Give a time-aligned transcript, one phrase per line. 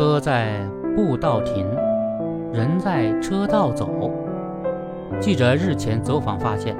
[0.00, 0.58] 车在
[0.96, 1.66] 步道停，
[2.54, 4.10] 人在车道走。
[5.20, 6.74] 记者日前走访发现，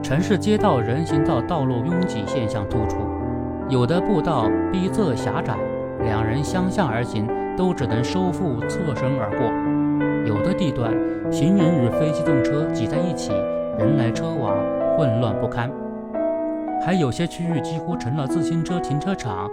[0.00, 2.98] 城市街道人行道道路拥挤现象突出，
[3.68, 5.56] 有的步道逼仄狭窄，
[6.04, 7.26] 两人相向而行
[7.56, 10.94] 都只能收腹侧身而过；有的地段
[11.32, 13.32] 行人与非机动车挤在一起，
[13.76, 14.56] 人来车往，
[14.96, 15.68] 混乱不堪。
[16.84, 19.48] 还有些区域几乎成了自行车停车场，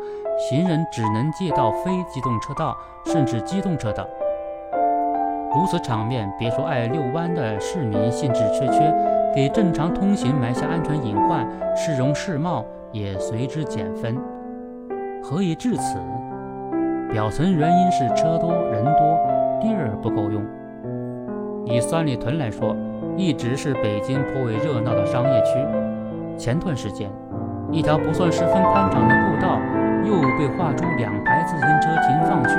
[0.49, 2.75] 行人只能借道非机动车道，
[3.05, 4.03] 甚至机动车道。
[5.53, 8.93] 如此场面，别说爱遛弯的市民兴致缺缺，
[9.35, 14.17] 给正常通行埋下安全隐患，市容市貌也随之减分。
[15.23, 15.99] 何以至此？
[17.11, 19.17] 表层原因是车多人多，
[19.61, 20.43] 地儿不够用。
[21.65, 22.75] 以三里屯来说，
[23.15, 25.88] 一直是北京颇为热闹的商业区。
[26.39, 27.11] 前段时间，
[27.69, 29.59] 一条不算十分宽敞的步道
[30.05, 32.55] 又被划出两排自行车停放区，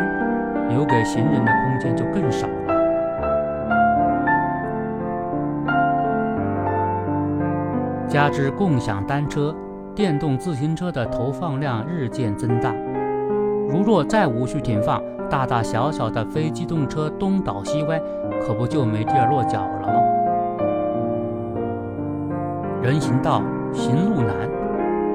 [0.68, 2.52] 留给行人的空间就更少了。
[8.06, 9.54] 加之共享单车、
[9.94, 12.74] 电动自行车的投放量日渐增大，
[13.66, 17.98] 如若再无序停放，大大小小的非机动车东倒西歪，
[18.46, 19.94] 可不就没地儿落脚了吗？
[22.82, 23.40] 人行道。
[23.72, 24.34] 行路难，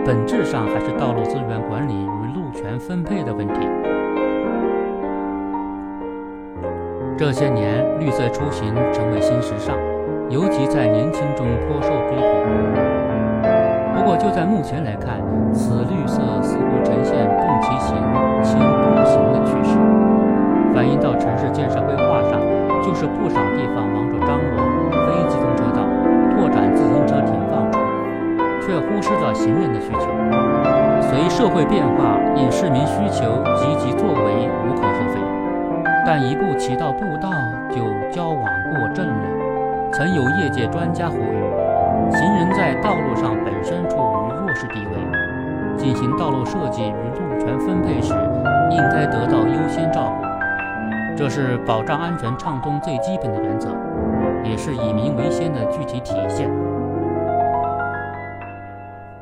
[0.06, 3.68] 本质上还是道路资源管理与路权分配的问题。
[7.18, 9.78] 这些年，绿色出行成为新时尚，
[10.30, 12.26] 尤其在年轻中颇受追捧。
[13.96, 15.22] 不过，就在目前来看，
[15.54, 17.96] 此绿色似乎呈现重骑行、
[18.44, 18.60] 轻
[28.76, 30.10] 却忽视了行人的需求。
[31.02, 35.20] 随社会变化，因市民需求积极作为无可厚非，
[36.06, 37.30] 但一步骑到步道
[37.70, 37.78] 就
[38.12, 39.92] 矫枉过正了。
[39.94, 48.14] 曾有业界专家呼吁，行人在道路上本身处于弱势地位，进行道路设计与路权分配时，
[48.72, 51.16] 应该得到优先照顾。
[51.16, 53.70] 这是保障安全畅通最基本的原则，
[54.44, 56.52] 也是以民为先的具体体现。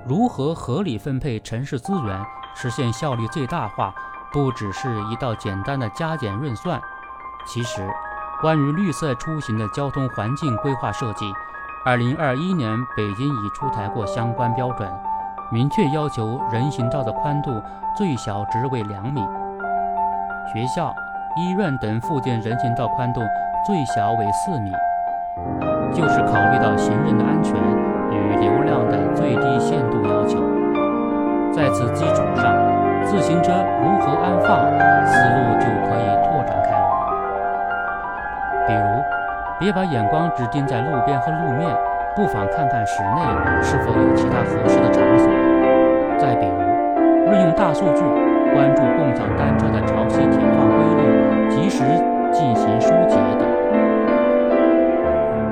[0.06, 2.22] 如何合理分配城市资源，
[2.53, 3.94] 实现效率最大化，
[4.34, 6.80] 不只是一道简单的加减运算。
[7.47, 7.88] 其实，
[8.41, 11.25] 关于绿色出行的交通环境规划设计
[11.86, 14.91] ，2021年北京已出台过相关标准，
[15.50, 17.62] 明确要求人行道的宽度
[17.96, 19.22] 最小值为两米，
[20.52, 20.94] 学校、
[21.38, 23.22] 医院等附近人行道宽度
[23.66, 24.70] 最小为四米，
[25.94, 27.56] 就是考虑到行人的安全。
[28.12, 28.82] 与流量
[29.33, 30.38] 最低限度要求，
[31.51, 32.53] 在此基础上，
[33.03, 33.51] 自行车
[33.81, 34.69] 如何安放，
[35.07, 36.85] 思路就可以拓展开来。
[38.67, 38.85] 比如，
[39.59, 41.67] 别把眼光只盯在路边和路面，
[42.16, 43.22] 不妨看看室内
[43.63, 45.27] 是否有其他合适的场所。
[46.19, 48.03] 再比如，运用大数据，
[48.53, 51.83] 关注共享单车的潮汐停放规律，及时
[52.31, 53.47] 进行疏解等，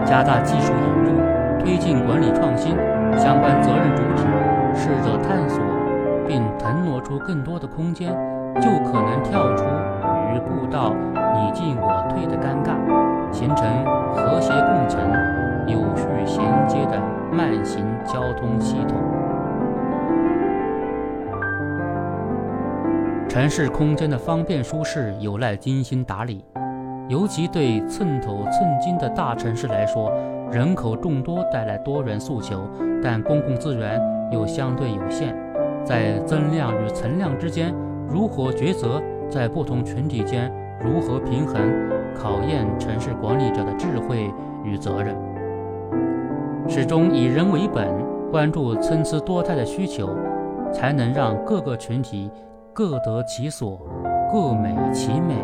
[0.06, 1.20] 加大技术引入。
[1.64, 2.75] 推进管理创新，
[3.18, 4.24] 相关责任主体
[4.74, 5.60] 试着探索
[6.28, 8.10] 并腾挪出更多的空间，
[8.56, 9.66] 就可能跳出
[10.34, 12.76] 与步道你进我退的尴尬，
[13.32, 13.66] 形成
[14.14, 15.04] 和谐共存、
[15.68, 17.00] 有序衔接的
[17.32, 18.98] 慢行交通系统。
[23.28, 26.44] 城市空间的方便舒适有赖精心打理，
[27.12, 30.10] 尤其对寸土寸金的大城市来说。
[30.50, 32.70] 人口众多带来多元诉求，
[33.02, 33.98] 但公共资源
[34.34, 35.34] 又相对有限，
[35.86, 37.74] 在增量与存量之间
[38.06, 40.52] 如何抉择，在不同群体间
[40.82, 41.56] 如何平衡，
[42.14, 44.30] 考验城市管理者的智慧
[44.66, 45.16] 与责任。
[46.68, 47.88] 始终以人为本，
[48.30, 50.14] 关注参差多态的需求，
[50.74, 52.30] 才能让各个群体
[52.74, 53.80] 各得其所，
[54.34, 55.35] 各美其美。